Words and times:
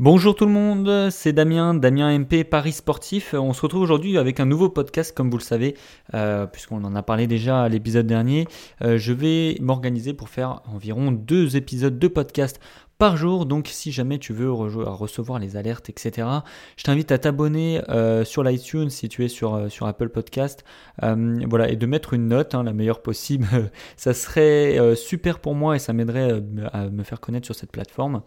Bonjour 0.00 0.34
tout 0.34 0.46
le 0.46 0.52
monde, 0.52 1.10
c'est 1.10 1.34
Damien, 1.34 1.74
Damien 1.74 2.20
MP 2.20 2.42
Paris 2.42 2.72
Sportif. 2.72 3.34
On 3.34 3.52
se 3.52 3.60
retrouve 3.60 3.82
aujourd'hui 3.82 4.16
avec 4.16 4.40
un 4.40 4.46
nouveau 4.46 4.70
podcast, 4.70 5.14
comme 5.14 5.30
vous 5.30 5.36
le 5.36 5.42
savez, 5.42 5.76
euh, 6.14 6.46
puisqu'on 6.46 6.82
en 6.84 6.96
a 6.96 7.02
parlé 7.02 7.26
déjà 7.26 7.64
à 7.64 7.68
l'épisode 7.68 8.06
dernier. 8.06 8.48
Euh, 8.80 8.96
je 8.96 9.12
vais 9.12 9.58
m'organiser 9.60 10.14
pour 10.14 10.30
faire 10.30 10.62
environ 10.74 11.12
deux 11.12 11.58
épisodes 11.58 11.98
de 11.98 12.08
podcast 12.08 12.60
par 12.96 13.18
jour. 13.18 13.44
Donc 13.44 13.68
si 13.68 13.92
jamais 13.92 14.18
tu 14.18 14.32
veux 14.32 14.50
recevoir 14.50 15.38
les 15.38 15.58
alertes, 15.58 15.90
etc., 15.90 16.26
je 16.78 16.84
t'invite 16.84 17.12
à 17.12 17.18
t'abonner 17.18 17.82
euh, 17.90 18.24
sur 18.24 18.42
l'iTunes 18.42 18.88
si 18.88 19.10
tu 19.10 19.26
es 19.26 19.28
sur, 19.28 19.54
Apple 19.82 20.08
Podcast. 20.08 20.64
voilà, 21.02 21.68
et 21.68 21.76
de 21.76 21.84
mettre 21.84 22.14
une 22.14 22.26
note, 22.26 22.54
hein, 22.54 22.62
la 22.62 22.72
meilleure 22.72 23.02
possible. 23.02 23.46
ça 23.98 24.14
serait 24.14 24.96
super 24.96 25.40
pour 25.40 25.54
moi 25.54 25.76
et 25.76 25.78
ça 25.78 25.92
m'aiderait 25.92 26.42
à 26.72 26.88
me 26.88 27.02
faire 27.02 27.20
connaître 27.20 27.44
sur 27.44 27.54
cette 27.54 27.70
plateforme. 27.70 28.22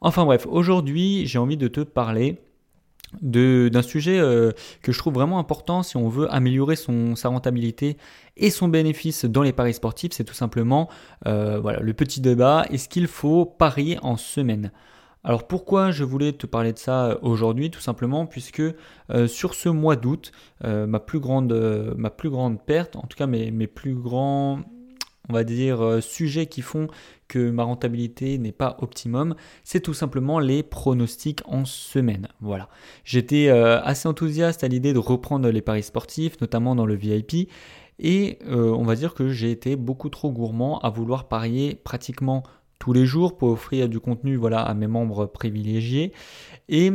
Enfin 0.00 0.24
bref, 0.24 0.46
aujourd'hui 0.48 1.26
j'ai 1.26 1.38
envie 1.38 1.56
de 1.56 1.68
te 1.68 1.80
parler 1.80 2.38
d'un 3.22 3.82
sujet 3.82 4.18
euh, 4.18 4.52
que 4.82 4.92
je 4.92 4.98
trouve 4.98 5.14
vraiment 5.14 5.38
important 5.38 5.82
si 5.82 5.96
on 5.96 6.08
veut 6.08 6.32
améliorer 6.32 6.76
son, 6.76 7.16
sa 7.16 7.30
rentabilité 7.30 7.96
et 8.36 8.50
son 8.50 8.68
bénéfice 8.68 9.24
dans 9.24 9.42
les 9.42 9.52
paris 9.52 9.74
sportifs, 9.74 10.12
c'est 10.12 10.24
tout 10.24 10.34
simplement 10.34 10.88
euh, 11.26 11.78
le 11.80 11.94
petit 11.94 12.20
débat, 12.20 12.66
est-ce 12.70 12.88
qu'il 12.88 13.06
faut 13.06 13.46
parier 13.46 13.98
en 14.02 14.16
semaine? 14.16 14.72
Alors 15.24 15.46
pourquoi 15.48 15.90
je 15.90 16.04
voulais 16.04 16.32
te 16.32 16.46
parler 16.46 16.72
de 16.72 16.78
ça 16.78 17.18
aujourd'hui? 17.22 17.70
Tout 17.70 17.80
simplement 17.80 18.26
puisque 18.26 18.62
euh, 19.10 19.26
sur 19.26 19.54
ce 19.54 19.68
mois 19.68 19.96
d'août, 19.96 20.30
ma, 20.62 21.00
plus 21.00 21.18
grande, 21.18 21.52
perte, 22.64 22.96
en 22.96 23.02
tout 23.02 23.16
cas 23.16 23.26
mes 23.26 23.66
plus 23.66 23.94
grands 23.94 24.60
on 25.28 25.34
va 25.34 25.44
dire, 25.44 25.82
euh, 25.82 26.00
sujets 26.00 26.46
qui 26.46 26.62
font 26.62 26.88
que 27.28 27.50
ma 27.50 27.62
rentabilité 27.62 28.38
n'est 28.38 28.52
pas 28.52 28.76
optimum, 28.80 29.34
c'est 29.62 29.80
tout 29.80 29.94
simplement 29.94 30.38
les 30.38 30.62
pronostics 30.62 31.42
en 31.46 31.64
semaine. 31.64 32.28
Voilà. 32.40 32.68
J'étais 33.04 33.48
euh, 33.48 33.80
assez 33.82 34.08
enthousiaste 34.08 34.64
à 34.64 34.68
l'idée 34.68 34.94
de 34.94 34.98
reprendre 34.98 35.48
les 35.50 35.60
paris 35.60 35.82
sportifs, 35.82 36.40
notamment 36.40 36.74
dans 36.74 36.86
le 36.86 36.94
VIP, 36.94 37.50
et 37.98 38.38
euh, 38.46 38.70
on 38.70 38.84
va 38.84 38.94
dire 38.94 39.12
que 39.12 39.28
j'ai 39.28 39.50
été 39.50 39.76
beaucoup 39.76 40.08
trop 40.08 40.30
gourmand 40.30 40.78
à 40.78 40.88
vouloir 40.88 41.28
parier 41.28 41.74
pratiquement 41.74 42.44
tous 42.78 42.92
les 42.92 43.04
jours 43.04 43.36
pour 43.36 43.50
offrir 43.50 43.88
du 43.88 43.98
contenu 43.98 44.36
voilà, 44.36 44.62
à 44.62 44.72
mes 44.72 44.86
membres 44.86 45.26
privilégiés. 45.26 46.12
Et 46.68 46.92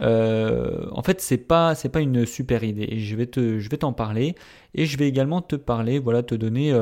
en 0.00 1.02
fait, 1.02 1.20
c'est 1.20 1.36
pas 1.38 1.74
pas 1.92 2.00
une 2.00 2.26
super 2.26 2.64
idée. 2.64 2.98
Je 2.98 3.16
vais 3.16 3.26
te 3.26 3.58
je 3.58 3.70
vais 3.70 3.76
t'en 3.78 3.92
parler 3.92 4.34
et 4.74 4.86
je 4.86 4.96
vais 4.98 5.08
également 5.08 5.42
te 5.42 5.56
parler 5.56 5.98
voilà 5.98 6.22
te 6.22 6.34
donner 6.34 6.72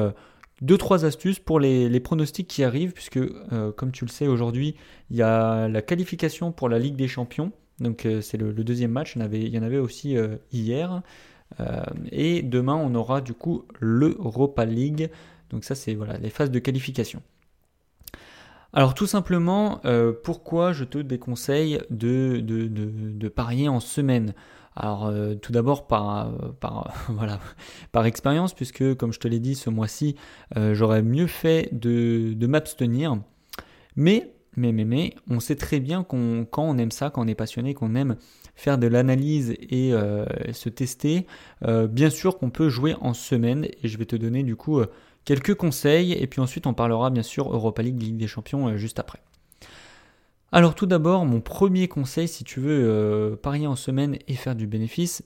deux, 0.60 0.78
trois 0.78 1.04
astuces 1.04 1.40
pour 1.40 1.58
les, 1.60 2.00
pronostics 2.00 2.46
qui 2.46 2.64
arrivent, 2.64 2.92
puisque 2.92 3.16
euh, 3.16 3.72
comme 3.72 3.90
tu 3.90 4.04
le 4.04 4.10
sais 4.10 4.26
aujourd'hui, 4.26 4.76
il 5.10 5.16
y 5.16 5.22
a 5.22 5.68
la 5.68 5.82
qualification 5.82 6.52
pour 6.52 6.68
la 6.68 6.78
Ligue 6.78 6.96
des 6.96 7.08
Champions. 7.08 7.52
Donc 7.80 8.06
euh, 8.06 8.20
c'est 8.20 8.36
le, 8.36 8.52
deuxième 8.52 8.92
match, 8.92 9.16
il 9.16 9.48
y 9.48 9.58
en 9.58 9.62
avait, 9.62 9.78
aussi 9.78 10.16
euh, 10.16 10.36
hier. 10.52 11.02
et 12.10 12.42
demain, 12.42 12.74
on 12.74 12.94
aura 12.94 13.20
du 13.20 13.34
coup 13.34 13.64
l'Europa 13.80 14.64
League. 14.64 15.10
Donc 15.50 15.64
ça, 15.64 15.74
c'est 15.74 15.94
voilà, 15.94 16.16
les 16.18 16.30
phases 16.30 16.50
de 16.50 16.58
qualification. 16.58 17.22
Alors 18.72 18.94
tout 18.94 19.06
simplement, 19.06 19.80
pourquoi 20.24 20.72
je 20.72 20.82
te 20.82 20.98
déconseille 20.98 21.80
de, 21.90 22.40
de, 22.40 22.66
de 22.66 23.28
parier 23.28 23.68
en 23.68 23.78
semaine? 23.78 24.34
Alors 24.76 25.06
euh, 25.06 25.34
tout 25.34 25.52
d'abord 25.52 25.86
par, 25.86 26.32
voilà, 27.08 27.38
par 27.92 28.06
expérience, 28.06 28.54
puisque 28.54 28.94
comme 28.96 29.12
je 29.12 29.20
te 29.20 29.28
l'ai 29.28 29.40
dit 29.40 29.54
ce 29.54 29.70
mois-ci, 29.70 30.16
euh, 30.56 30.74
j'aurais 30.74 31.02
mieux 31.02 31.26
fait 31.26 31.68
de, 31.72 32.32
de 32.34 32.46
m'abstenir. 32.46 33.16
Mais, 33.96 34.32
mais, 34.56 34.72
mais, 34.72 34.84
mais, 34.84 35.14
on 35.28 35.40
sait 35.40 35.56
très 35.56 35.80
bien 35.80 36.02
qu'on, 36.02 36.46
quand 36.50 36.64
on 36.64 36.78
aime 36.78 36.90
ça, 36.90 37.10
quand 37.10 37.24
on 37.24 37.28
est 37.28 37.34
passionné, 37.34 37.74
qu'on 37.74 37.94
aime 37.94 38.16
faire 38.56 38.78
de 38.78 38.86
l'analyse 38.86 39.54
et 39.58 39.92
euh, 39.92 40.24
se 40.52 40.68
tester, 40.68 41.26
bien 41.62 42.10
sûr 42.10 42.38
qu'on 42.38 42.50
peut 42.50 42.68
jouer 42.68 42.94
en 43.00 43.14
semaine. 43.14 43.66
Et 43.82 43.88
je 43.88 43.98
vais 43.98 44.06
te 44.06 44.16
donner 44.16 44.42
du 44.42 44.56
coup 44.56 44.80
quelques 45.24 45.54
conseils. 45.54 46.12
Et 46.12 46.26
puis 46.26 46.40
ensuite 46.40 46.66
on 46.66 46.74
parlera 46.74 47.10
bien 47.10 47.22
sûr 47.22 47.52
Europa 47.52 47.82
League, 47.82 48.00
Ligue 48.00 48.16
des 48.16 48.28
Champions 48.28 48.76
juste 48.76 48.98
après. 49.00 49.20
Alors 50.54 50.76
tout 50.76 50.86
d'abord, 50.86 51.26
mon 51.26 51.40
premier 51.40 51.88
conseil, 51.88 52.28
si 52.28 52.44
tu 52.44 52.60
veux 52.60 52.84
euh, 52.88 53.34
parier 53.34 53.66
en 53.66 53.74
semaine 53.74 54.18
et 54.28 54.34
faire 54.34 54.54
du 54.54 54.68
bénéfice, 54.68 55.24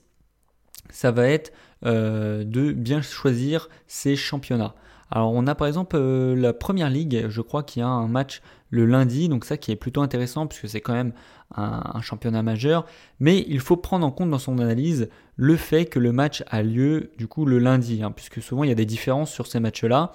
ça 0.89 1.11
va 1.11 1.27
être 1.27 1.53
euh, 1.85 2.43
de 2.43 2.71
bien 2.71 3.03
choisir 3.03 3.69
ses 3.85 4.15
championnats. 4.15 4.73
Alors 5.11 5.31
on 5.31 5.45
a 5.45 5.53
par 5.53 5.67
exemple 5.67 5.97
euh, 5.99 6.35
la 6.35 6.51
première 6.51 6.89
ligue, 6.89 7.27
je 7.29 7.41
crois 7.41 7.61
qu'il 7.61 7.81
y 7.81 7.83
a 7.83 7.87
un 7.87 8.07
match 8.07 8.41
le 8.71 8.87
lundi, 8.87 9.29
donc 9.29 9.45
ça 9.45 9.55
qui 9.57 9.71
est 9.71 9.75
plutôt 9.75 10.01
intéressant 10.01 10.47
puisque 10.47 10.67
c'est 10.67 10.81
quand 10.81 10.93
même 10.93 11.13
un, 11.55 12.01
championnat 12.01 12.41
majeur, 12.41 12.87
mais 13.19 13.45
il 13.47 13.59
faut 13.59 13.77
prendre 13.77 14.07
en 14.07 14.11
compte 14.11 14.31
dans 14.31 14.39
son 14.39 14.57
analyse 14.57 15.09
le 15.35 15.57
fait 15.57 15.85
que 15.85 15.99
le 15.99 16.11
match 16.11 16.43
a 16.47 16.63
lieu 16.63 17.11
du 17.19 17.27
coup 17.27 17.45
le 17.45 17.59
lundi, 17.59 18.01
hein, 18.01 18.09
puisque 18.09 18.41
souvent 18.41 18.63
il 18.63 18.69
y 18.69 18.73
a 18.73 18.75
des 18.75 18.87
différences 18.87 19.31
sur 19.31 19.45
ces 19.45 19.59
matchs-là. 19.59 20.13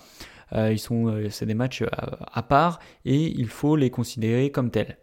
sont, 0.77 1.23
c'est 1.31 1.47
des 1.47 1.55
matchs 1.55 1.85
à, 1.93 2.43
part 2.43 2.81
et 3.05 3.27
il 3.27 3.47
faut 3.47 3.77
les 3.77 3.91
considérer 3.91 4.51
comme 4.51 4.73
tels. 4.73 4.99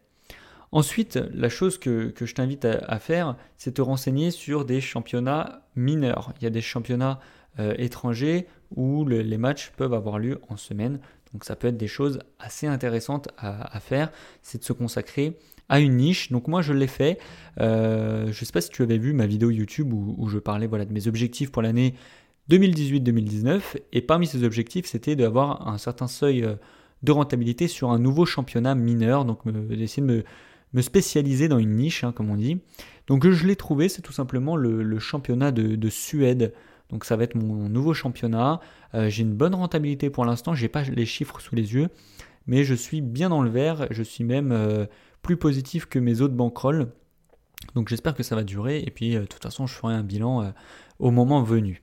Ensuite, 0.71 1.19
la 1.33 1.49
chose 1.49 1.77
que, 1.77 2.13
je 2.19 2.33
t'invite 2.33 2.65
à, 2.65 2.99
faire, 2.99 3.35
c'est 3.57 3.73
te 3.73 3.81
renseigner 3.81 4.31
sur 4.31 4.63
des 4.63 4.79
championnats 4.79 5.63
mineurs. 5.75 6.33
Il 6.39 6.45
y 6.45 6.47
a 6.47 6.49
des 6.49 6.61
championnats 6.61 7.19
euh, 7.59 7.73
étrangers 7.77 8.47
où 8.75 9.05
les 9.05 9.37
matchs 9.37 9.71
peuvent 9.75 9.93
avoir 9.93 10.17
lieu 10.17 10.39
en 10.47 10.55
semaine. 10.55 10.99
Donc 11.33 11.43
ça 11.43 11.55
peut 11.55 11.67
être 11.67 11.77
des 11.77 11.87
choses 11.87 12.19
assez 12.39 12.67
intéressantes 12.67 13.29
à, 13.37 13.79
faire, 13.79 14.11
c'est 14.41 14.59
de 14.59 14.63
se 14.63 14.73
consacrer 14.73 15.37
à 15.69 15.79
une 15.79 15.95
niche. 15.97 16.31
Donc 16.31 16.47
moi 16.47 16.61
je 16.61 16.73
l'ai 16.73 16.87
fait. 16.87 17.19
Euh, 17.59 18.25
je 18.31 18.41
ne 18.41 18.45
sais 18.45 18.51
pas 18.51 18.61
si 18.61 18.69
tu 18.69 18.81
avais 18.83 18.97
vu 18.97 19.13
ma 19.13 19.25
vidéo 19.25 19.49
YouTube 19.49 19.93
où, 19.93 20.27
je 20.27 20.39
parlais 20.39 20.67
voilà, 20.67 20.85
de 20.85 20.93
mes 20.93 21.07
objectifs 21.07 21.51
pour 21.51 21.61
l'année 21.61 21.95
2018-2019. 22.49 23.61
Et 23.93 24.01
parmi 24.01 24.27
ces 24.27 24.43
objectifs, 24.43 24.85
c'était 24.85 25.15
d'avoir 25.15 25.67
un 25.67 25.77
certain 25.77 26.07
seuil 26.07 26.43
euh, 26.43 26.55
de 27.03 27.11
rentabilité 27.11 27.67
sur 27.67 27.91
un 27.91 27.99
nouveau 27.99 28.25
championnat 28.25 28.75
mineur. 28.75 29.23
Donc 29.23 29.49
d'essayer 29.69 30.05
de 30.05 30.13
me 30.13 30.23
me 30.73 30.81
spécialiser 30.81 31.47
dans 31.47 31.59
une 31.59 31.75
niche, 31.75 32.03
hein, 32.03 32.11
comme 32.11 32.29
on 32.29 32.35
dit. 32.35 32.59
Donc 33.07 33.27
je 33.29 33.45
l'ai 33.45 33.55
trouvé, 33.55 33.89
c'est 33.89 34.01
tout 34.01 34.13
simplement 34.13 34.55
le, 34.55 34.99
championnat 34.99 35.51
de, 35.51 35.89
Suède. 35.89 36.53
Donc 36.89 37.05
ça 37.05 37.15
va 37.15 37.23
être 37.23 37.35
mon 37.35 37.69
nouveau 37.69 37.93
championnat. 37.93 38.59
Euh, 38.93 39.09
j'ai 39.09 39.23
une 39.23 39.33
bonne 39.33 39.55
rentabilité 39.55 40.09
pour 40.09 40.25
l'instant, 40.25 40.53
j'ai 40.53 40.69
pas 40.69 40.83
les 40.83 41.05
chiffres 41.05 41.39
sous 41.39 41.55
les 41.55 41.73
yeux, 41.73 41.87
mais 42.47 42.63
je 42.63 42.73
suis 42.73 43.01
bien 43.01 43.29
dans 43.29 43.41
le 43.41 43.49
vert. 43.49 43.87
Je 43.91 44.03
suis 44.03 44.23
même 44.23 44.51
euh, 44.51 44.85
plus 45.21 45.37
positif 45.37 45.85
que 45.85 45.99
mes 45.99 46.21
autres 46.21 46.33
bankrolls. 46.33 46.87
Donc 47.75 47.89
j'espère 47.89 48.15
que 48.15 48.23
ça 48.23 48.35
va 48.35 48.43
durer 48.43 48.79
et 48.79 48.91
puis 48.91 49.15
euh, 49.15 49.21
de 49.21 49.25
toute 49.25 49.43
façon 49.43 49.67
je 49.67 49.73
ferai 49.73 49.93
un 49.93 50.03
bilan 50.03 50.53
au 50.99 51.11
moment 51.11 51.43
venu. 51.43 51.81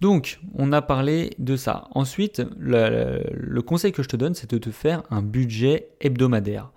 Donc, 0.00 0.40
on 0.56 0.72
a 0.72 0.82
parlé 0.82 1.30
de 1.38 1.54
ça. 1.54 1.86
Ensuite, 1.92 2.42
le 2.58 3.60
conseil 3.60 3.92
que 3.92 4.02
je 4.02 4.08
te 4.08 4.16
donne, 4.16 4.34
c'est 4.34 4.50
de 4.50 4.58
te 4.58 4.72
faire 4.72 5.04
un 5.10 5.22
budget 5.22 5.90
hebdomadaire. 6.00 6.72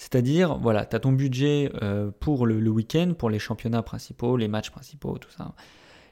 C'est-à-dire, 0.00 0.56
voilà, 0.56 0.86
tu 0.86 0.96
as 0.96 1.00
ton 1.00 1.12
budget 1.12 1.70
euh, 1.82 2.10
pour 2.20 2.46
le, 2.46 2.70
week-end, 2.70 3.12
pour 3.12 3.28
les 3.28 3.38
championnats 3.38 3.82
principaux, 3.82 4.38
les 4.38 4.48
matchs 4.48 4.70
principaux, 4.70 5.18
tout 5.18 5.28
ça. 5.30 5.52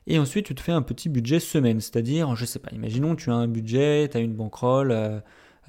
Et 0.07 0.19
ensuite, 0.19 0.45
tu 0.45 0.55
te 0.55 0.61
fais 0.61 0.73
un 0.73 0.83
petit 0.83 1.09
budget 1.09 1.41
semaine. 1.41 1.81
C'est-à-dire, 1.81 2.37
je 2.37 2.45
sais 2.45 2.59
pas, 2.59 2.69
imaginons 2.73 3.17
tu 3.17 3.31
as 3.31 3.35
un 3.35 3.49
budget, 3.49 4.11
tu 4.11 4.19
as 4.19 4.21
une 4.21 4.35
bankroll 4.35 4.91
euh, 4.91 5.21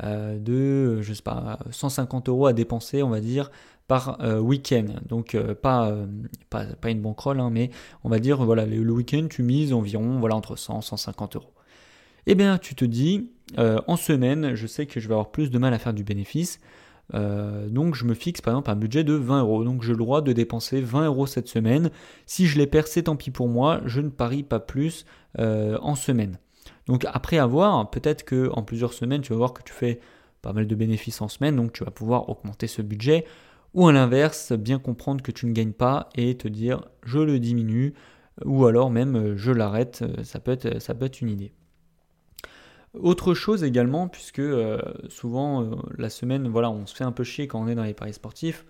euh, 0.04 0.38
de, 0.38 1.02
je 1.02 1.14
sais 1.14 1.22
pas, 1.22 1.60
150 1.72 2.28
euros 2.28 2.48
à 2.48 2.52
dépenser, 2.52 3.04
on 3.04 3.10
va 3.10 3.22
dire, 3.22 3.52
par 3.88 4.20
week-end. 4.42 4.88
Donc, 5.08 5.38
pas, 5.62 5.96
pas, 6.50 6.90
une 6.90 7.02
bankroll, 7.02 7.40
hein, 7.40 7.50
mais 7.50 7.70
on 8.04 8.10
va 8.10 8.20
dire, 8.20 8.44
voilà, 8.44 8.66
le, 8.66 8.92
week-end, 8.92 9.28
tu 9.30 9.44
mises 9.44 9.72
environ 9.72 10.20
voilà, 10.20 10.36
entre 10.36 10.58
100 10.58 10.80
et 10.80 10.82
150 10.82 11.38
euros. 11.38 11.54
Eh 12.28 12.36
bien, 12.36 12.58
tu 12.58 12.76
te 12.76 12.84
dis, 12.84 13.32
en 13.58 13.96
semaine, 13.96 14.56
je 14.56 14.68
sais 14.68 14.88
que 14.88 15.00
je 15.00 15.08
vais 15.08 15.14
avoir 15.14 15.32
plus 15.32 15.50
de 15.50 15.58
mal 15.58 15.74
à 15.74 15.80
faire 15.80 15.94
du 15.94 16.04
bénéfice. 16.04 16.60
Euh, 17.14 17.68
donc 17.70 17.96
je 17.96 18.06
me 18.06 18.14
fixe 18.14 18.42
par 18.42 18.54
exemple 18.54 18.70
un 18.70 18.76
budget 18.76 19.04
de 19.04 19.14
20 19.14 19.42
euros. 19.42 19.64
Donc 19.64 19.84
j'ai 19.84 19.92
le 19.92 19.98
droit 19.98 20.22
de 20.22 20.34
dépenser 20.34 20.82
20 20.82 21.06
euros 21.06 21.26
cette 21.26 21.48
semaine. 21.48 21.92
Si 22.26 22.48
je 22.48 22.58
les 22.58 22.68
perds, 22.68 22.88
c'est 22.88 23.04
tant 23.04 23.16
pis 23.16 23.32
pour 23.32 23.48
moi. 23.48 23.82
Je 23.86 24.02
ne 24.02 24.10
parie 24.10 24.44
pas 24.44 24.60
plus 24.60 25.06
euh, 25.40 25.78
en 25.82 25.96
semaine. 25.96 26.38
Donc 26.88 27.06
après 27.12 27.38
avoir, 27.38 27.90
peut-être 27.90 28.24
que 28.24 28.50
en 28.54 28.64
plusieurs 28.64 28.94
semaines, 28.94 29.22
tu 29.22 29.32
vas 29.34 29.38
voir 29.38 29.54
que 29.54 29.64
tu 29.64 29.74
fais 29.74 30.00
pas 30.42 30.54
mal 30.54 30.68
de 30.68 30.76
bénéfices 30.76 31.22
en 31.22 31.28
semaine, 31.28 31.56
donc 31.56 31.74
tu 31.74 31.84
vas 31.84 31.92
pouvoir 31.92 32.30
augmenter 32.30 32.68
ce 32.68 32.82
budget. 32.82 33.26
Ou 33.76 33.88
à 33.88 33.92
l'inverse, 33.92 34.54
bien 34.54 34.80
comprendre 34.80 35.22
que 35.22 35.32
tu 35.32 35.46
ne 35.46 35.54
gagnes 35.54 35.74
pas 35.74 36.10
et 36.16 36.36
te 36.38 36.48
dire 36.48 36.86
je 37.06 37.20
le 37.20 37.40
diminue, 37.40 37.94
ou 38.46 38.66
alors 38.66 38.90
même 38.90 39.36
je 39.36 39.52
l'arrête. 39.52 40.04
Ça 40.24 40.40
ça 40.80 40.94
peut 40.96 41.06
être 41.06 41.22
une 41.22 41.30
idée. 41.30 41.54
Autre 42.94 43.36
chose 43.36 43.64
également, 43.64 44.08
puisque 44.08 44.40
euh, 44.40 44.80
souvent 45.10 45.62
euh, 45.62 45.76
la 45.98 46.10
semaine, 46.10 46.48
voilà, 46.48 46.72
on 46.72 46.88
se 46.88 46.96
fait 46.96 47.04
un 47.04 47.12
peu 47.12 47.24
chier 47.24 47.48
quand 47.48 47.62
on 47.62 47.68
est 47.68 47.76
dans 47.76 47.84
les 47.84 47.94
paris 47.94 48.14
sportifs, 48.14 48.66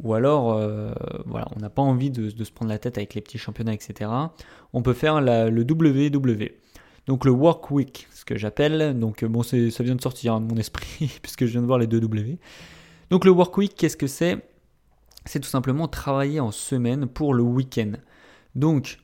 ou 0.00 0.12
alors 0.12 0.52
euh, 0.52 0.92
voilà, 1.24 1.46
on 1.56 1.60
n'a 1.60 1.70
pas 1.70 1.80
envie 1.80 2.10
de, 2.10 2.28
se 2.28 2.52
prendre 2.52 2.70
la 2.70 2.78
tête 2.78 2.98
avec 2.98 3.14
les 3.14 3.22
petits 3.22 3.38
championnats, 3.38 3.72
etc. 3.72 4.10
On 4.72 4.82
peut 4.82 4.92
faire 4.92 5.20
le 5.20 5.62
WW. 5.62 6.52
Donc 7.06 7.24
le 7.24 7.30
Work 7.30 7.70
Week, 7.70 8.06
ce 8.12 8.24
que 8.24 8.36
j'appelle. 8.36 8.98
Donc 8.98 9.24
bon, 9.24 9.42
ça 9.42 9.56
vient 9.56 9.94
de 9.94 10.02
sortir 10.02 10.34
hein, 10.34 10.40
de 10.40 10.46
mon 10.46 10.58
esprit, 10.58 11.18
puisque 11.22 11.46
je 11.46 11.52
viens 11.52 11.62
de 11.62 11.66
voir 11.66 11.78
les 11.78 11.86
deux 11.86 12.00
W. 12.00 12.38
Donc 13.10 13.24
le 13.24 13.30
Work 13.30 13.56
Week, 13.56 13.74
qu'est-ce 13.74 13.96
que 13.96 14.06
c'est? 14.06 14.44
C'est 15.24 15.40
tout 15.40 15.48
simplement 15.48 15.88
travailler 15.88 16.40
en 16.40 16.50
semaine 16.50 17.06
pour 17.06 17.32
le 17.32 17.42
week-end. 17.42 17.92
Donc, 18.54 18.98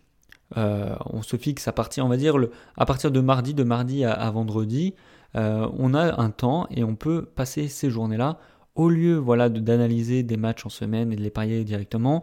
euh, 0.56 0.94
on 1.06 1.23
se 1.23 1.37
fixe 1.37 1.69
à 1.69 1.73
partir, 1.73 2.05
on 2.05 2.08
va 2.08 2.17
dire, 2.17 2.37
à 2.76 2.87
partir 2.87 3.11
de 3.11 3.20
mardi, 3.20 3.55
de 3.55 3.62
mardi 3.62 4.05
à, 4.05 4.31
vendredi, 4.31 4.94
euh, 5.37 5.69
on 5.79 5.94
a 5.94 6.20
un 6.20 6.31
temps 6.31 6.67
et 6.70 6.82
on 6.82 6.97
peut 6.97 7.25
passer 7.25 7.69
ces 7.69 7.91
journées-là, 7.91 8.38
au 8.75 8.88
lieu 8.88 9.17
voilà, 9.17 9.49
d'analyser 9.49 10.23
des 10.23 10.37
matchs 10.37 10.67
en 10.67 10.69
semaine 10.69 11.12
et 11.12 11.17
de 11.17 11.23
les 11.23 11.31
parier 11.31 11.64
directement, 11.64 12.23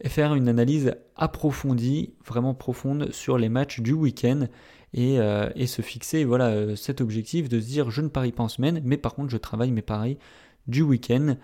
et 0.00 0.08
faire 0.08 0.34
une 0.34 0.48
analyse 0.48 0.94
approfondie, 1.16 2.14
vraiment 2.26 2.54
profonde 2.54 3.12
sur 3.12 3.38
les 3.38 3.48
matchs 3.48 3.80
du 3.80 3.92
week-end 3.92 4.46
et, 4.94 5.20
euh, 5.20 5.48
se 5.66 5.82
fixer 5.82 6.24
voilà, 6.24 6.74
cet 6.74 7.00
objectif 7.00 7.48
de 7.48 7.60
se 7.60 7.66
dire 7.66 7.90
je 7.90 8.00
ne 8.00 8.08
parie 8.08 8.32
pas 8.32 8.42
en 8.42 8.48
semaine, 8.48 8.80
mais 8.84 8.96
par 8.96 9.14
contre 9.14 9.30
je 9.30 9.36
travaille 9.36 9.70
mes 9.70 9.82
paris 9.82 10.18
du 10.66 10.82
week-end. 10.82 11.36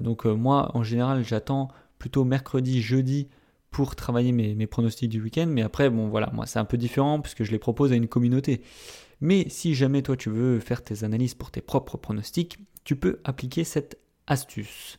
donc 0.00 0.26
moi 0.26 0.70
en 0.74 0.82
général 0.82 1.24
j'attends 1.24 1.68
plutôt 1.98 2.24
mercredi, 2.24 2.82
jeudi 2.82 3.28
pour 3.76 3.94
travailler 3.94 4.32
mes, 4.32 4.66
pronostics 4.66 5.10
du 5.10 5.20
week-end. 5.20 5.44
Mais 5.46 5.60
après, 5.60 5.90
bon 5.90 6.08
voilà, 6.08 6.30
moi 6.32 6.46
c'est 6.46 6.58
un 6.58 6.64
peu 6.64 6.78
différent 6.78 7.20
puisque 7.20 7.44
je 7.44 7.52
les 7.52 7.58
propose 7.58 7.92
à 7.92 7.94
une 7.94 8.08
communauté. 8.08 8.62
Mais 9.20 9.50
si 9.50 9.74
jamais 9.74 10.00
toi 10.00 10.16
tu 10.16 10.30
veux 10.30 10.60
faire 10.60 10.82
tes 10.82 11.04
analyses 11.04 11.34
pour 11.34 11.50
tes 11.50 11.60
propres 11.60 11.98
pronostics, 11.98 12.58
tu 12.84 12.96
peux 12.96 13.20
appliquer 13.24 13.64
cette 13.64 13.98
astuce. 14.26 14.98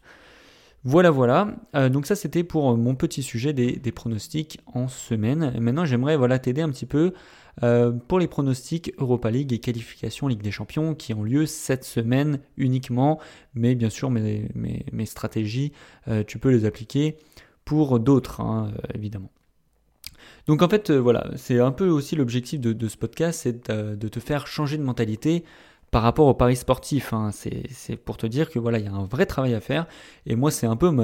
Voilà, 0.84 1.10
voilà. 1.10 1.56
Euh, 1.76 1.90
donc 1.90 2.06
ça, 2.06 2.16
c'était 2.16 2.44
pour 2.44 2.78
mon 2.78 2.94
petit 2.94 3.24
sujet 3.24 3.52
des, 3.52 3.92
pronostics 3.92 4.60
en 4.68 4.88
semaine. 4.88 5.60
maintenant, 5.60 5.86
j'aimerais 5.86 6.16
voilà 6.16 6.38
t'aider 6.38 6.62
un 6.62 6.70
petit 6.70 6.86
peu 6.86 7.14
euh, 7.64 7.92
pour 7.92 8.20
les 8.20 8.28
pronostics 8.28 8.94
Europa 9.00 9.32
League 9.32 9.54
et 9.54 9.58
qualification 9.58 10.28
Ligue 10.28 10.44
des 10.44 10.52
Champions 10.52 10.94
qui 10.94 11.16
ont 11.16 11.24
lieu 11.24 11.48
cette 11.48 11.84
semaine 11.84 12.42
uniquement. 12.58 13.20
Mais 13.56 13.74
bien 13.74 13.90
sûr, 13.90 14.12
mes, 14.12 15.06
stratégies, 15.06 15.72
euh, 16.08 16.24
tu 16.24 16.38
peux 16.38 16.52
les 16.52 16.66
appliquer 16.66 17.18
pour 17.68 18.00
d'autres, 18.00 18.40
hein, 18.40 18.72
euh, 18.74 18.82
évidemment. 18.96 19.30
Donc 20.48 20.62
en 20.62 20.70
fait, 20.70 20.90
euh, 20.90 20.98
voilà, 20.98 21.30
c'est 21.36 21.60
un 21.60 21.74
peu 21.74 21.90
aussi 21.90 22.16
l'objectif 22.16 22.62
de, 22.62 22.88
ce 22.88 22.96
podcast, 22.96 23.42
c'est 23.44 23.70
de, 23.70 24.08
te 24.08 24.20
faire 24.22 24.48
changer 24.48 24.78
de 24.78 24.84
mentalité 24.84 25.44
par 25.92 26.02
rapport 26.02 26.28
au 26.28 26.34
paris 26.34 26.56
sportif. 26.56 27.12
Hein. 27.12 27.32
C'est 27.34 27.98
pour 27.98 28.16
te 28.16 28.26
dire 28.26 28.50
que 28.50 28.58
voilà, 28.58 28.80
il 28.80 28.86
y 28.86 28.88
a 28.88 28.94
un 28.94 29.04
vrai 29.04 29.26
travail 29.26 29.54
à 29.54 29.60
faire. 29.60 29.86
Et 30.26 30.38
moi, 30.38 30.50
c'est 30.50 30.66
un 30.66 30.78
peu, 30.78 30.96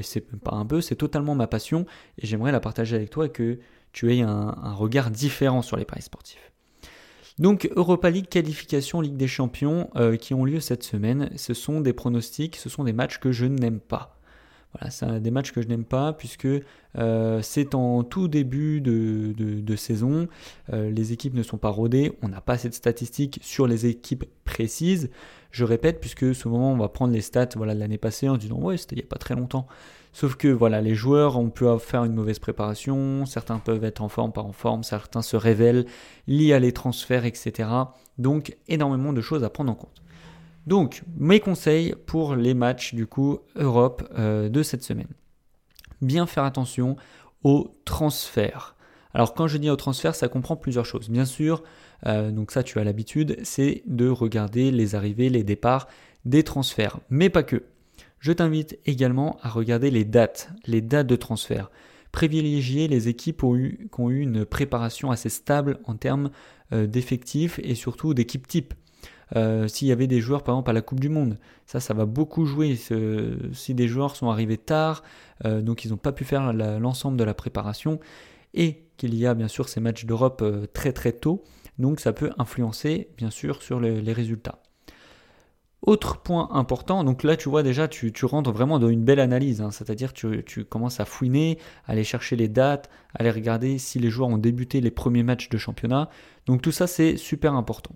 c'est 0.00 0.26
pas 0.40 0.56
un 0.56 0.64
peu, 0.64 0.80
c'est 0.80 0.96
totalement 0.96 1.34
ma 1.34 1.46
passion. 1.46 1.84
Et 2.16 2.26
j'aimerais 2.26 2.52
la 2.52 2.60
partager 2.60 2.96
avec 2.96 3.10
toi 3.10 3.26
et 3.26 3.30
que 3.30 3.58
tu 3.92 4.14
aies 4.14 4.22
un, 4.22 4.72
regard 4.72 5.10
différent 5.10 5.60
sur 5.60 5.76
les 5.76 5.84
paris 5.84 6.02
sportifs. 6.02 6.52
Donc 7.38 7.70
Europa 7.76 8.08
League 8.08 8.28
qualification 8.30 9.02
Ligue 9.02 9.18
des 9.18 9.28
Champions 9.28 9.90
euh, 9.96 10.16
qui 10.16 10.32
ont 10.32 10.46
lieu 10.46 10.60
cette 10.60 10.82
semaine, 10.82 11.28
ce 11.36 11.52
sont 11.52 11.82
des 11.82 11.92
pronostics, 11.92 12.56
ce 12.56 12.70
sont 12.70 12.84
des 12.84 12.94
matchs 12.94 13.18
que 13.18 13.32
je 13.32 13.44
n'aime 13.44 13.80
pas. 13.80 14.15
Voilà, 14.72 14.90
c'est 14.90 15.20
des 15.20 15.30
matchs 15.30 15.52
que 15.52 15.62
je 15.62 15.68
n'aime 15.68 15.84
pas 15.84 16.12
puisque 16.12 16.46
euh, 16.98 17.40
c'est 17.42 17.74
en 17.74 18.02
tout 18.02 18.28
début 18.28 18.80
de, 18.80 19.76
saison. 19.76 20.28
Euh, 20.72 20.90
les 20.90 21.12
équipes 21.12 21.34
ne 21.34 21.42
sont 21.42 21.58
pas 21.58 21.68
rodées. 21.68 22.12
On 22.22 22.28
n'a 22.28 22.40
pas 22.40 22.54
assez 22.54 22.68
de 22.68 22.74
statistiques 22.74 23.38
sur 23.42 23.66
les 23.66 23.86
équipes 23.86 24.24
précises. 24.44 25.10
Je 25.50 25.64
répète, 25.64 26.00
puisque 26.00 26.34
souvent 26.34 26.72
on 26.72 26.76
va 26.76 26.88
prendre 26.88 27.12
les 27.12 27.22
stats 27.22 27.48
voilà, 27.56 27.74
de 27.74 27.80
l'année 27.80 27.98
passée 27.98 28.28
en 28.28 28.36
disant 28.36 28.56
ouais, 28.56 28.76
c'était 28.76 28.96
il 28.96 28.98
n'y 28.98 29.04
a 29.04 29.08
pas 29.08 29.18
très 29.18 29.34
longtemps. 29.34 29.66
Sauf 30.12 30.36
que 30.36 30.48
voilà, 30.48 30.80
les 30.80 30.94
joueurs, 30.94 31.38
on 31.38 31.50
peut 31.50 31.76
faire 31.76 32.04
une 32.04 32.14
mauvaise 32.14 32.38
préparation, 32.38 33.26
certains 33.26 33.58
peuvent 33.58 33.84
être 33.84 34.00
en 34.00 34.08
forme, 34.08 34.32
pas 34.32 34.40
en 34.40 34.52
forme, 34.52 34.82
certains 34.82 35.20
se 35.20 35.36
révèlent, 35.36 35.84
liés 36.26 36.54
à 36.54 36.58
les 36.58 36.72
transferts, 36.72 37.26
etc. 37.26 37.68
Donc 38.16 38.56
énormément 38.66 39.12
de 39.12 39.20
choses 39.20 39.44
à 39.44 39.50
prendre 39.50 39.70
en 39.70 39.74
compte. 39.74 40.02
Donc, 40.66 41.02
mes 41.16 41.40
conseils 41.40 41.94
pour 42.06 42.34
les 42.34 42.54
matchs 42.54 42.94
du 42.94 43.06
coup 43.06 43.38
Europe 43.54 44.02
euh, 44.18 44.48
de 44.48 44.62
cette 44.62 44.82
semaine. 44.82 45.08
Bien 46.02 46.26
faire 46.26 46.44
attention 46.44 46.96
aux 47.44 47.76
transferts. 47.84 48.76
Alors 49.14 49.32
quand 49.32 49.46
je 49.46 49.56
dis 49.56 49.70
aux 49.70 49.76
transferts, 49.76 50.14
ça 50.14 50.28
comprend 50.28 50.56
plusieurs 50.56 50.84
choses. 50.84 51.08
Bien 51.08 51.24
sûr, 51.24 51.62
euh, 52.06 52.30
donc 52.30 52.50
ça 52.50 52.62
tu 52.62 52.78
as 52.78 52.84
l'habitude, 52.84 53.38
c'est 53.44 53.82
de 53.86 54.08
regarder 54.08 54.70
les 54.70 54.94
arrivées, 54.94 55.30
les 55.30 55.44
départs 55.44 55.88
des 56.24 56.42
transferts, 56.42 56.98
mais 57.08 57.30
pas 57.30 57.42
que. 57.42 57.62
Je 58.18 58.32
t'invite 58.32 58.78
également 58.84 59.38
à 59.42 59.48
regarder 59.48 59.90
les 59.90 60.04
dates, 60.04 60.50
les 60.66 60.80
dates 60.80 61.06
de 61.06 61.16
transfert. 61.16 61.70
Privilégier 62.12 62.88
les 62.88 63.08
équipes 63.08 63.40
qui 63.40 64.00
ont 64.00 64.10
eu 64.10 64.20
une 64.20 64.44
préparation 64.44 65.10
assez 65.10 65.28
stable 65.28 65.78
en 65.84 65.94
termes 65.94 66.30
euh, 66.72 66.86
d'effectifs 66.86 67.60
et 67.62 67.74
surtout 67.74 68.14
d'équipes 68.14 68.46
type. 68.48 68.74
Euh, 69.34 69.66
s'il 69.66 69.88
y 69.88 69.92
avait 69.92 70.06
des 70.06 70.20
joueurs 70.20 70.44
par 70.44 70.54
exemple 70.54 70.70
à 70.70 70.72
la 70.72 70.82
Coupe 70.82 71.00
du 71.00 71.08
Monde. 71.08 71.38
Ça, 71.66 71.80
ça 71.80 71.94
va 71.94 72.06
beaucoup 72.06 72.44
jouer. 72.44 72.78
Si 73.52 73.74
des 73.74 73.88
joueurs 73.88 74.14
sont 74.14 74.30
arrivés 74.30 74.58
tard, 74.58 75.02
euh, 75.44 75.62
donc 75.62 75.84
ils 75.84 75.90
n'ont 75.90 75.96
pas 75.96 76.12
pu 76.12 76.24
faire 76.24 76.52
l'ensemble 76.52 77.16
de 77.16 77.24
la 77.24 77.34
préparation, 77.34 77.98
et 78.54 78.84
qu'il 78.96 79.14
y 79.14 79.26
a 79.26 79.34
bien 79.34 79.48
sûr 79.48 79.68
ces 79.68 79.80
matchs 79.80 80.06
d'Europe 80.06 80.40
euh, 80.42 80.66
très 80.72 80.92
très 80.92 81.12
tôt, 81.12 81.44
donc 81.78 82.00
ça 82.00 82.12
peut 82.12 82.30
influencer 82.38 83.10
bien 83.16 83.30
sûr 83.30 83.62
sur 83.62 83.80
les, 83.80 84.12
résultats. 84.12 84.62
Autre 85.82 86.18
point 86.18 86.48
important, 86.52 87.04
donc 87.04 87.22
là 87.22 87.36
tu 87.36 87.48
vois 87.48 87.62
déjà 87.62 87.86
tu, 87.86 88.12
rentres 88.22 88.50
vraiment 88.50 88.78
dans 88.78 88.88
une 88.88 89.04
belle 89.04 89.20
analyse, 89.20 89.60
hein. 89.60 89.70
c'est-à-dire 89.70 90.12
tu, 90.12 90.42
tu 90.44 90.64
commences 90.64 91.00
à 91.00 91.04
fouiner, 91.04 91.58
à 91.84 91.92
aller 91.92 92.02
chercher 92.02 92.34
les 92.34 92.48
dates, 92.48 92.88
à 93.14 93.20
aller 93.20 93.30
regarder 93.30 93.78
si 93.78 93.98
les 93.98 94.08
joueurs 94.08 94.30
ont 94.30 94.38
débuté 94.38 94.80
les 94.80 94.90
premiers 94.90 95.22
matchs 95.22 95.48
de 95.48 95.58
championnat. 95.58 96.08
Donc 96.46 96.62
tout 96.62 96.72
ça 96.72 96.86
c'est 96.86 97.16
super 97.16 97.54
important. 97.54 97.94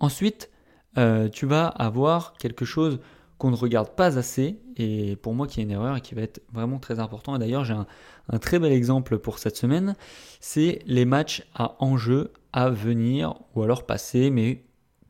Ensuite, 0.00 0.50
euh, 0.96 1.28
tu 1.28 1.46
vas 1.46 1.66
avoir 1.66 2.34
quelque 2.34 2.64
chose 2.64 3.00
qu'on 3.38 3.50
ne 3.50 3.56
regarde 3.56 3.90
pas 3.90 4.18
assez, 4.18 4.58
et 4.76 5.16
pour 5.16 5.32
moi 5.32 5.46
qui 5.46 5.60
est 5.60 5.62
une 5.62 5.70
erreur 5.70 5.96
et 5.96 6.00
qui 6.00 6.14
va 6.14 6.22
être 6.22 6.42
vraiment 6.52 6.78
très 6.78 6.98
important. 6.98 7.36
Et 7.36 7.38
d'ailleurs, 7.38 7.64
j'ai 7.64 7.74
un, 7.74 8.38
très 8.38 8.58
bel 8.58 8.72
exemple 8.72 9.18
pour 9.18 9.38
cette 9.38 9.56
semaine, 9.56 9.94
c'est 10.40 10.80
les 10.86 11.04
matchs 11.04 11.46
à 11.54 11.76
enjeu 11.82 12.32
à 12.52 12.68
venir, 12.68 13.34
ou 13.54 13.62
alors 13.62 13.86
passé, 13.86 14.30
mais 14.30 14.64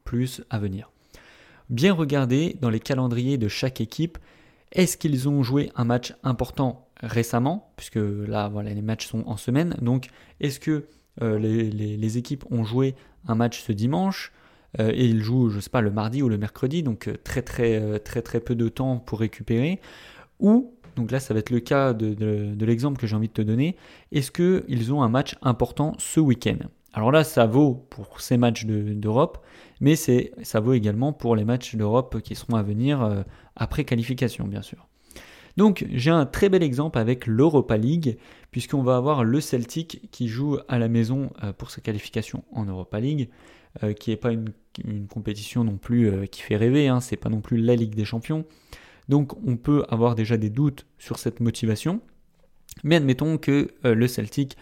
plus 0.05 0.43
à 0.51 0.59
venir. 0.59 0.91
Bien 1.71 1.95
regarder 1.95 2.57
dans 2.61 2.71
les 2.71 2.81
calendriers 2.81 3.39
de 3.39 3.49
chaque 3.49 3.81
équipe, 3.81 4.19
est-ce 4.73 4.99
qu'ils 4.99 5.29
ont 5.29 5.43
joué 5.43 5.73
un 5.75 5.85
match 5.85 6.15
important 6.23 6.89
récemment, 7.03 7.73
puisque 7.77 7.97
là, 7.99 8.49
voilà, 8.49 8.75
les 8.75 8.83
matchs 8.83 9.07
sont 9.07 9.25
en 9.27 9.39
semaine, 9.39 9.75
donc 9.81 10.09
est-ce 10.41 10.61
que 10.61 10.87
euh, 11.23 11.39
les 11.39 12.19
équipes 12.19 12.45
ont 12.51 12.65
joué 12.65 12.95
un 13.27 13.35
match 13.35 13.63
ce 13.63 13.73
dimanche? 13.73 14.33
Et 14.77 15.07
il 15.07 15.23
joue, 15.23 15.49
je 15.49 15.61
sais 15.61 15.71
pas, 15.71 15.81
le 15.81 15.91
mardi 15.91 16.23
ou 16.23 16.29
le 16.29 16.37
mercredi, 16.37 16.83
donc 16.83 17.09
euh, 17.09 17.15
très 17.25 17.43
très 17.43 17.81
euh, 17.81 17.99
très 17.99 18.21
très 18.23 18.41
peu 18.41 18.55
de 18.55 18.69
temps 18.69 18.99
pour 18.99 19.21
récupérer. 19.21 19.81
Ou, 20.41 20.75
donc 20.97 21.11
là 21.11 21.21
ça 21.21 21.33
va 21.33 21.41
être 21.41 21.51
le 21.51 21.61
cas 21.61 21.95
de, 21.95 22.65
l'exemple 22.65 23.01
que 23.01 23.07
j'ai 23.07 23.17
envie 23.17 23.29
de 23.29 23.33
te 23.33 23.43
donner, 23.43 23.77
est-ce 24.13 24.31
qu'ils 24.31 24.93
ont 24.93 25.03
un 25.03 25.09
match 25.09 25.37
important 25.43 25.95
ce 25.99 26.21
week-end? 26.21 26.59
Alors 26.93 27.13
là 27.13 27.25
ça 27.25 27.47
vaut 27.47 27.87
pour 27.91 28.21
ces 28.21 28.37
matchs 28.37 28.67
d'Europe, 28.67 29.45
mais 29.81 29.97
ça 29.97 30.61
vaut 30.61 30.75
également 30.75 31.13
pour 31.13 31.35
les 31.35 31.45
matchs 31.45 31.77
d'Europe 31.77 32.21
qui 32.23 32.35
seront 32.35 32.57
à 32.57 32.63
venir 32.63 33.25
après 33.57 33.85
qualification 33.85 34.47
bien 34.47 34.63
sûr. 34.63 34.89
Donc 35.57 35.87
j'ai 35.93 36.11
un 36.11 36.27
très 36.27 36.49
bel 36.49 36.63
exemple 36.63 36.99
avec 36.99 37.27
l'Europa 37.27 37.77
League, 37.77 38.17
puisqu'on 38.51 38.83
va 38.83 38.97
avoir 38.97 39.25
le 39.25 39.41
Celtic 39.41 40.09
qui 40.11 40.29
joue 40.29 40.59
à 40.69 40.79
la 40.79 40.89
maison 40.89 41.31
pour 41.59 41.71
sa 41.71 41.81
qualification 41.81 42.45
en 42.53 42.65
Europa 42.65 43.01
League. 43.01 43.29
Euh, 43.85 43.93
qui 43.93 44.11
n'est 44.11 44.17
pas 44.17 44.33
une, 44.33 44.53
compétition 45.09 45.65
non 45.65 45.77
plus 45.77 46.09
euh, 46.09 46.27
qui 46.27 46.41
fait 46.41 46.57
rêver, 46.57 46.87
hein, 46.87 47.01
c'est 47.01 47.17
pas 47.17 47.29
non 47.29 47.41
plus 47.41 47.57
la 47.57 47.75
Ligue 47.75 47.97
des 47.97 48.05
Champions. 48.05 48.45
Donc 49.09 49.33
on 49.47 49.57
peut 49.57 49.85
avoir 49.89 50.15
déjà 50.15 50.37
des 50.37 50.51
doutes 50.51 50.87
sur 50.99 51.19
cette 51.19 51.41
motivation, 51.41 52.01
mais 52.85 52.97
admettons 52.97 53.39
que 53.39 53.73
euh, 53.85 53.95
le 53.95 54.07
Celtic 54.07 54.57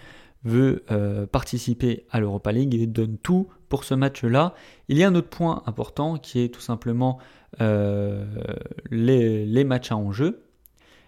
veut 0.45 0.85
participer 1.33 2.07
à 2.11 2.21
l'Europa 2.21 2.53
League 2.53 2.73
et 2.77 2.87
donne 2.87 3.19
tout 3.19 3.49
pour 3.69 3.83
ce 3.83 3.95
match-là. 3.95 4.55
Il 4.87 4.97
y 4.97 5.03
a 5.03 5.09
un 5.09 5.15
autre 5.17 5.29
point 5.29 5.65
important 5.67 6.19
qui 6.19 6.39
est 6.39 6.55
tout 6.55 6.61
simplement 6.61 7.19
les, 7.59 9.65
matchs 9.65 9.91
à 9.91 9.97
enjeu 9.97 10.45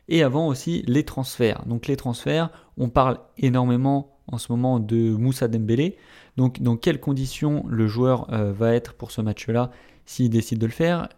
et 0.09 0.25
avant 0.25 0.49
aussi 0.49 0.83
les 0.89 1.05
transferts. 1.05 1.65
Donc 1.67 1.87
les 1.87 1.95
transferts, 1.95 2.51
on 2.79 2.89
parle 2.89 3.21
énormément 3.37 4.18
en 4.29 4.39
ce 4.39 4.53
moment 4.53 4.79
de 4.79 5.11
Moussa 5.11 5.49
Dembélé. 5.49 5.97
Donc 6.37 6.63
dans 6.63 6.77
quelles 6.77 7.01
conditions 7.01 7.65
le 7.69 7.89
joueur 7.89 8.33
euh, 8.33 8.53
va 8.53 8.75
être 8.75 8.95
pour 8.95 9.11
ce 9.11 9.21
match-là 9.21 9.71
s'il 10.07 10.31
décide 10.31 10.59
de 10.59 10.67
le 10.67 10.73
faire? 10.73 11.09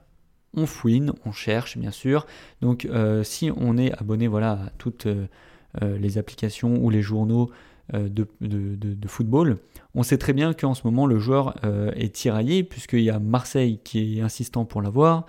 On 0.54 0.66
fouine, 0.66 1.12
on 1.26 1.32
cherche 1.32 1.76
bien 1.76 1.90
sûr. 1.90 2.26
Donc 2.60 2.86
euh, 2.86 3.22
si 3.22 3.50
on 3.54 3.76
est 3.76 3.92
abonné 3.92 4.28
voilà, 4.28 4.52
à 4.52 4.70
toutes 4.78 5.06
euh, 5.06 5.26
les 5.82 6.18
applications 6.18 6.82
ou 6.82 6.90
les 6.90 7.02
journaux 7.02 7.50
de, 7.92 8.26
football, 9.06 9.58
on 9.94 10.04
sait 10.04 10.18
très 10.18 10.32
bien 10.32 10.52
qu'en 10.52 10.74
ce 10.74 10.82
moment 10.84 11.06
le 11.06 11.18
joueur 11.18 11.56
est 11.96 12.14
tiraillé 12.14 12.62
puisqu'il 12.62 13.02
y 13.02 13.10
a 13.10 13.18
Marseille 13.18 13.80
qui 13.82 14.18
est 14.18 14.20
insistant 14.20 14.64
pour 14.64 14.80
l'avoir. 14.80 15.26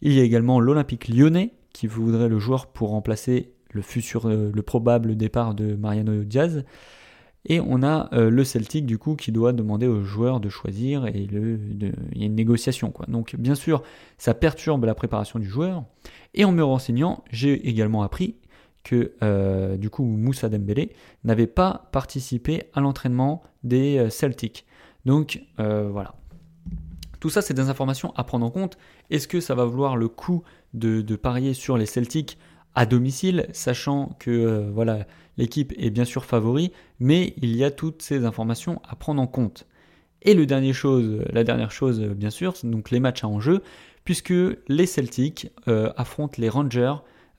Il 0.00 0.12
y 0.12 0.20
a 0.20 0.22
également 0.22 0.58
l'Olympique 0.60 1.08
lyonnais 1.08 1.52
qui 1.72 1.86
voudrait 1.86 2.28
le 2.28 2.38
joueur 2.38 2.66
pour 2.66 2.90
remplacer 2.90 3.52
le 3.72 3.82
futur, 3.82 4.28
le 4.28 4.62
probable 4.62 5.16
départ 5.16 5.54
de 5.54 5.74
Mariano 5.74 6.24
Diaz. 6.24 6.64
Et 7.48 7.60
on 7.60 7.82
a 7.82 8.08
euh, 8.12 8.30
le 8.30 8.44
Celtic 8.44 8.84
du 8.84 8.98
coup 8.98 9.16
qui 9.16 9.32
doit 9.32 9.52
demander 9.52 9.86
aux 9.86 10.04
joueurs 10.04 10.38
de 10.38 10.48
choisir 10.48 11.06
et 11.06 11.16
il 11.16 11.94
y 12.14 12.22
a 12.22 12.26
une 12.26 12.34
négociation. 12.34 12.92
Donc 13.08 13.34
bien 13.36 13.54
sûr, 13.54 13.82
ça 14.18 14.34
perturbe 14.34 14.84
la 14.84 14.94
préparation 14.94 15.38
du 15.38 15.48
joueur. 15.48 15.84
Et 16.34 16.44
en 16.44 16.52
me 16.52 16.62
renseignant, 16.62 17.24
j'ai 17.30 17.68
également 17.68 18.02
appris 18.02 18.36
que 18.84 19.12
euh, 19.22 19.76
du 19.76 19.88
coup 19.90 20.04
Moussa 20.04 20.48
Dembélé 20.48 20.92
n'avait 21.24 21.46
pas 21.46 21.88
participé 21.90 22.64
à 22.74 22.80
l'entraînement 22.80 23.42
des 23.64 23.98
euh, 23.98 24.10
Celtics. 24.10 24.66
Donc 25.06 25.42
voilà. 25.56 26.14
Tout 27.18 27.30
ça, 27.30 27.40
c'est 27.40 27.54
des 27.54 27.68
informations 27.68 28.12
à 28.14 28.24
prendre 28.24 28.44
en 28.44 28.50
compte. 28.50 28.76
Est-ce 29.10 29.26
que 29.26 29.40
ça 29.40 29.54
va 29.54 29.64
vouloir 29.64 29.96
le 29.96 30.08
coup 30.08 30.42
de 30.74 31.16
parier 31.16 31.54
sur 31.54 31.78
les 31.78 31.86
Celtics 31.86 32.36
à 32.74 32.86
domicile, 32.86 33.46
sachant 33.52 34.16
que 34.18 34.70
voilà 34.72 35.06
L'équipe 35.38 35.72
est 35.78 35.90
bien 35.90 36.04
sûr 36.04 36.24
favori, 36.24 36.72
mais 36.98 37.32
il 37.40 37.56
y 37.56 37.64
a 37.64 37.70
toutes 37.70 38.02
ces 38.02 38.24
informations 38.24 38.82
à 38.86 38.96
prendre 38.96 39.22
en 39.22 39.28
compte. 39.28 39.66
Et 40.22 40.34
le 40.34 40.46
dernier 40.46 40.72
chose, 40.72 41.22
la 41.32 41.44
dernière 41.44 41.70
chose, 41.70 42.00
bien 42.00 42.30
sûr, 42.30 42.54
donc 42.64 42.90
les 42.90 42.98
matchs 42.98 43.22
à 43.22 43.28
enjeu, 43.28 43.62
puisque 44.04 44.34
les 44.66 44.86
Celtics 44.86 45.50
euh, 45.68 45.92
affrontent 45.96 46.34
les 46.38 46.48
Rangers 46.48 46.94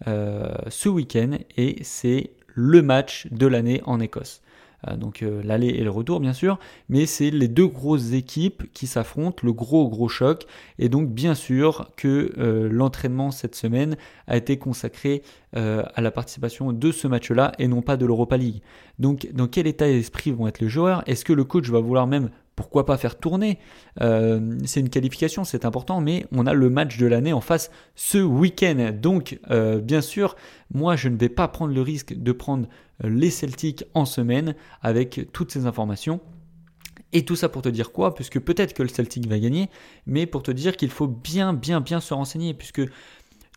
euh, 0.08 0.50
ce 0.70 0.88
week-end 0.88 1.32
et 1.58 1.84
c'est 1.84 2.32
le 2.48 2.82
match 2.82 3.28
de 3.32 3.48
l'année 3.48 3.82
en 3.86 4.00
Écosse. 4.00 4.42
Euh, 4.88 4.96
donc 4.96 5.22
euh, 5.22 5.42
l'aller 5.44 5.68
et 5.68 5.84
le 5.84 5.90
retour 5.90 6.20
bien 6.20 6.34
sûr, 6.34 6.60
mais 6.88 7.06
c'est 7.06 7.32
les 7.32 7.48
deux 7.48 7.68
grosses 7.68 8.14
équipes 8.14 8.64
qui 8.74 8.88
s'affrontent, 8.88 9.42
le 9.44 9.54
gros 9.54 9.90
gros 9.90 10.08
choc, 10.08 10.46
et 10.78 10.90
donc 10.90 11.10
bien 11.10 11.36
sûr 11.36 11.92
que 11.98 12.32
euh, 12.38 12.70
l'entraînement 12.72 13.32
cette 13.32 13.56
semaine 13.56 13.98
a 14.28 14.38
été 14.38 14.58
consacré 14.58 15.24
à 15.52 16.02
la 16.02 16.12
participation 16.12 16.74
de 16.74 16.92
ce 16.92 17.08
match-là 17.08 17.54
et 17.58 17.68
non 17.68 17.82
pas 17.82 17.98
de 17.98 18.06
l'Europa 18.06 18.38
League. 18.38 18.62
Donc 19.00 19.28
dans 19.34 19.48
quel 19.48 19.66
état 19.66 19.88
d'esprit 19.88 20.30
vont 20.30 20.48
être 20.48 20.60
les 20.60 20.70
joueurs? 20.70 21.02
Est-ce 21.08 21.26
que 21.26 21.34
le 21.34 21.44
coach 21.44 21.68
va 21.70 21.80
vouloir 21.80 22.06
même 22.06 22.30
pourquoi 22.60 22.86
pas 22.86 22.98
faire 22.98 23.18
tourner 23.18 23.58
euh, 24.02 24.58
C'est 24.66 24.82
une 24.82 24.90
qualification, 24.90 25.46
c'est 25.46 25.64
important, 25.64 26.02
mais 26.02 26.26
on 26.34 26.46
a 26.46 26.52
le 26.52 26.70
match 26.70 26.98
de 26.98 27.08
l'année 27.08 27.32
en 27.32 27.40
face 27.40 27.72
ce 27.96 28.18
week-end. 28.18 28.92
Donc, 28.94 29.40
euh, 29.50 29.80
bien 29.80 30.02
sûr, 30.02 30.36
moi, 30.74 30.98
je 30.98 31.08
ne 31.08 31.16
vais 31.16 31.30
pas 31.30 31.48
prendre 31.48 31.74
le 31.74 31.82
risque 31.82 32.14
de 32.14 32.32
prendre 32.34 32.68
euh, 33.06 33.10
les 33.10 33.30
Celtics 33.30 33.86
en 33.94 34.04
semaine 34.04 34.56
avec 34.82 35.30
toutes 35.32 35.52
ces 35.52 35.68
informations. 35.68 36.20
Et 37.14 37.24
tout 37.24 37.38
ça 37.38 37.48
pour 37.48 37.62
te 37.62 37.70
dire 37.70 37.94
quoi? 37.94 38.14
Puisque 38.14 38.42
peut-être 38.42 38.74
que 38.74 38.84
le 38.84 38.90
Celtic 38.90 39.26
va 39.26 39.40
gagner, 39.40 39.70
mais 40.06 40.26
pour 40.26 40.44
te 40.44 40.52
dire 40.52 40.76
qu'il 40.76 40.92
faut 40.92 41.08
bien, 41.08 41.54
bien, 41.54 41.80
bien 41.80 42.02
se 42.02 42.14
renseigner, 42.14 42.54
puisque 42.54 42.82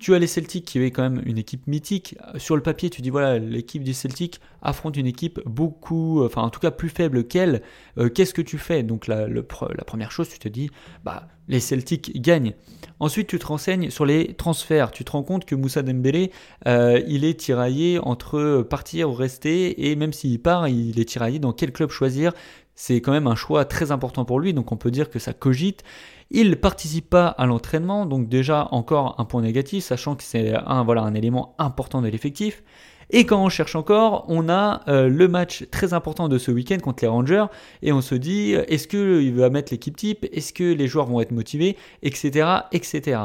tu 0.03 0.15
as 0.15 0.19
les 0.19 0.27
Celtics 0.27 0.65
qui 0.65 0.83
est 0.83 0.91
quand 0.91 1.03
même 1.03 1.23
une 1.25 1.39
équipe 1.39 1.67
mythique. 1.67 2.17
Sur 2.37 2.57
le 2.57 2.63
papier, 2.63 2.91
tu 2.91 3.01
dis 3.03 3.11
voilà, 3.11 3.39
l'équipe 3.39 3.85
du 3.85 3.95
Celtic 3.95 4.41
affronte 4.61 4.97
une 4.97 5.07
équipe 5.07 5.41
beaucoup, 5.47 6.25
enfin 6.25 6.43
en 6.43 6.51
tout 6.51 6.61
cas 6.61 6.71
plus 6.71 6.89
faible 6.89 7.25
qu'elle. 7.25 7.63
Euh, 7.99 8.09
qu'est-ce 8.09 8.35
que 8.35 8.43
tu 8.43 8.59
fais? 8.59 8.83
Donc 8.83 9.07
la, 9.07 9.29
la, 9.29 9.43
première 9.43 10.11
chose, 10.11 10.29
tu 10.29 10.39
te 10.39 10.49
dis 10.49 10.71
bah 11.05 11.29
les 11.49 11.61
Celtics 11.61 12.21
gagnent. 12.21 12.55
Ensuite, 13.01 13.27
tu 13.27 13.39
te 13.39 13.47
renseignes 13.47 13.91
sur 13.91 14.07
les 14.07 14.35
transferts. 14.35 14.93
Tu 14.93 15.05
te 15.05 15.11
rends 15.11 15.25
compte 15.25 15.45
que 15.45 15.55
Moussa 15.55 15.83
Dembélé, 15.83 16.31
euh, 16.67 17.01
il 17.09 17.25
est 17.25 17.39
tiraillé 17.39 17.99
entre 17.99 18.63
partir 18.69 19.11
ou 19.11 19.15
rester, 19.15 19.91
et 19.91 19.97
même 19.97 20.13
s'il 20.13 20.41
part, 20.41 20.69
il 20.69 21.01
est 21.01 21.05
tiraillé 21.05 21.39
dans 21.39 21.53
quel 21.53 21.73
club 21.73 21.91
choisir. 21.91 22.33
C'est 22.75 23.01
quand 23.01 23.13
même 23.13 23.27
un 23.27 23.35
choix 23.35 23.65
très 23.65 23.93
important 23.93 24.25
pour 24.25 24.41
lui, 24.41 24.55
donc 24.55 24.73
on 24.73 24.77
peut 24.77 24.91
dire 24.91 25.11
que 25.11 25.19
ça 25.19 25.33
cogite. 25.33 25.83
Il 26.31 26.57
participe 26.57 27.11
pas 27.11 27.27
à 27.29 27.47
l'entraînement, 27.47 28.07
donc 28.07 28.29
déjà 28.29 28.69
encore 28.71 29.17
un 29.19 29.25
point 29.25 29.43
négatif, 29.43 29.85
sachant 29.85 30.17
que 30.17 30.23
c'est 30.23 30.55
un 30.55 31.15
élément 31.15 31.55
important 31.59 32.01
de 32.01 32.09
l'effectif. 32.09 32.63
Et 33.11 33.27
quand 33.27 33.45
on 33.45 33.51
cherche 33.51 33.77
encore, 33.77 34.25
on 34.29 34.49
a 34.49 34.81
euh, 34.89 35.09
le 35.09 35.29
match 35.29 35.67
très 35.71 35.93
important 35.93 36.29
de 36.29 36.39
ce 36.39 36.51
week-end 36.51 36.79
contre 36.79 37.05
les 37.05 37.09
Rangers, 37.09 37.45
et 37.83 37.93
on 37.93 38.01
se 38.01 38.15
dit, 38.15 38.53
est-ce 38.53 38.89
qu'il 38.89 39.35
va 39.35 39.51
mettre 39.51 39.71
l'équipe 39.71 39.97
type, 39.97 40.27
est-ce 40.33 40.55
que 40.55 40.65
les 40.65 40.89
joueurs 40.89 41.07
vont 41.07 41.21
être 41.21 41.33
motivés, 41.33 41.77
etc. 42.03 42.49
etc. 42.73 43.19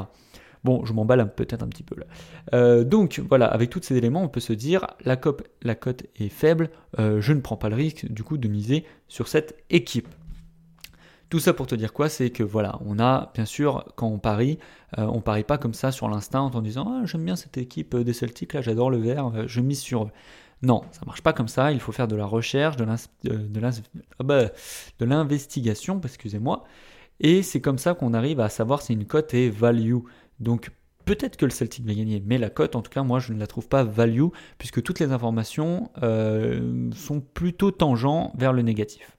Bon, 0.67 0.83
je 0.83 0.91
m'emballe 0.91 1.33
peut-être 1.33 1.63
un 1.63 1.67
petit 1.69 1.83
peu 1.83 1.95
là. 1.97 2.05
Euh, 2.53 2.83
donc 2.83 3.21
voilà, 3.29 3.45
avec 3.45 3.69
tous 3.69 3.81
ces 3.81 3.95
éléments, 3.95 4.21
on 4.21 4.27
peut 4.27 4.41
se 4.41 4.51
dire 4.51 4.85
la, 5.05 5.15
cote 5.15 6.03
est 6.17 6.27
faible, 6.27 6.71
euh, 6.99 7.21
je 7.21 7.31
ne 7.31 7.39
prends 7.39 7.55
pas 7.55 7.69
le 7.69 7.75
risque 7.75 8.11
du 8.11 8.21
coup 8.21 8.37
de 8.37 8.49
miser 8.49 8.83
sur 9.07 9.29
cette 9.29 9.55
équipe. 9.69 10.09
Tout 11.29 11.39
ça 11.39 11.53
pour 11.53 11.67
te 11.67 11.75
dire 11.75 11.93
quoi? 11.93 12.09
C'est 12.09 12.31
que 12.31 12.43
voilà, 12.43 12.79
on 12.85 12.99
a 12.99 13.31
bien 13.33 13.45
sûr 13.45 13.85
quand 13.95 14.07
on 14.07 14.19
parie, 14.19 14.59
euh, 14.97 15.05
on 15.05 15.21
parie 15.21 15.45
pas 15.45 15.57
comme 15.57 15.73
ça 15.73 15.93
sur 15.93 16.09
l'instinct 16.09 16.51
en 16.53 16.61
disant 16.61 16.85
ah, 16.89 17.05
j'aime 17.05 17.23
bien 17.23 17.37
cette 17.37 17.57
équipe 17.57 17.95
des 17.95 18.11
Celtics 18.11 18.53
là, 18.53 18.61
j'adore 18.61 18.89
le 18.89 18.97
vert, 18.97 19.31
euh, 19.33 19.43
je 19.47 19.61
mise 19.61 19.79
sur. 19.79 20.09
Non, 20.63 20.81
ça 20.91 21.01
marche 21.05 21.21
pas 21.21 21.31
comme 21.31 21.47
ça. 21.47 21.71
Il 21.71 21.79
faut 21.79 21.93
faire 21.93 22.09
de 22.09 22.17
la 22.17 22.25
recherche, 22.25 22.75
de 22.75 22.85
euh, 23.29 23.71
ah 24.19 24.23
bah, 24.23 24.49
l'investigation, 24.99 26.01
excusez-moi. 26.03 26.65
Et 27.19 27.41
c'est 27.43 27.61
comme 27.61 27.77
ça 27.77 27.93
qu'on 27.93 28.13
arrive 28.13 28.39
à 28.39 28.49
savoir 28.49 28.81
si 28.81 28.93
une 28.93 29.05
cote 29.05 29.33
est 29.33 29.49
value. 29.49 29.99
Donc 30.39 30.71
peut-être 31.05 31.37
que 31.37 31.45
le 31.45 31.51
Celtic 31.51 31.85
va 31.85 31.93
gagner, 31.93 32.21
mais 32.25 32.37
la 32.37 32.49
cote, 32.49 32.75
en 32.75 32.81
tout 32.81 32.91
cas, 32.91 33.03
moi, 33.03 33.19
je 33.19 33.33
ne 33.33 33.39
la 33.39 33.47
trouve 33.47 33.67
pas 33.67 33.83
value, 33.83 34.27
puisque 34.57 34.81
toutes 34.83 34.99
les 34.99 35.11
informations 35.11 35.89
sont 36.93 37.21
plutôt 37.21 37.71
tangents 37.71 38.33
vers 38.37 38.53
le 38.53 38.61
négatif. 38.61 39.17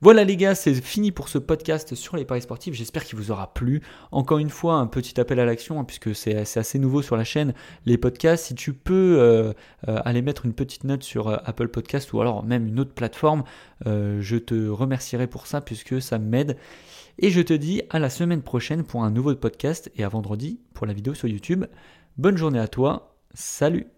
Voilà 0.00 0.22
les 0.22 0.36
gars, 0.36 0.54
c'est 0.54 0.74
fini 0.74 1.10
pour 1.10 1.28
ce 1.28 1.38
podcast 1.38 1.96
sur 1.96 2.16
les 2.16 2.24
paris 2.24 2.42
sportifs. 2.42 2.72
J'espère 2.72 3.02
qu'il 3.04 3.18
vous 3.18 3.32
aura 3.32 3.52
plu. 3.52 3.82
Encore 4.12 4.38
une 4.38 4.48
fois, 4.48 4.74
un 4.74 4.86
petit 4.86 5.20
appel 5.20 5.40
à 5.40 5.44
l'action, 5.44 5.80
hein, 5.80 5.84
puisque 5.84 6.14
c'est 6.14 6.36
assez 6.36 6.78
nouveau 6.78 7.02
sur 7.02 7.16
la 7.16 7.24
chaîne, 7.24 7.52
les 7.84 7.98
podcasts. 7.98 8.44
Si 8.44 8.54
tu 8.54 8.74
peux 8.74 9.16
euh, 9.18 9.52
euh, 9.88 10.00
aller 10.04 10.22
mettre 10.22 10.46
une 10.46 10.52
petite 10.52 10.84
note 10.84 11.02
sur 11.02 11.26
euh, 11.26 11.38
Apple 11.44 11.66
Podcast 11.66 12.12
ou 12.12 12.20
alors 12.20 12.44
même 12.44 12.68
une 12.68 12.78
autre 12.78 12.94
plateforme, 12.94 13.42
je 13.86 14.36
te 14.36 14.68
remercierai 14.68 15.26
pour 15.26 15.48
ça, 15.48 15.60
puisque 15.60 16.00
ça 16.00 16.20
m'aide. 16.20 16.56
Et 17.18 17.30
je 17.30 17.40
te 17.40 17.52
dis 17.52 17.82
à 17.90 17.98
la 17.98 18.10
semaine 18.10 18.42
prochaine 18.42 18.84
pour 18.84 19.02
un 19.02 19.10
nouveau 19.10 19.34
podcast 19.34 19.90
et 19.96 20.04
à 20.04 20.08
vendredi 20.08 20.60
pour 20.74 20.86
la 20.86 20.92
vidéo 20.92 21.14
sur 21.14 21.28
YouTube. 21.28 21.64
Bonne 22.16 22.36
journée 22.36 22.60
à 22.60 22.68
toi. 22.68 23.16
Salut 23.34 23.97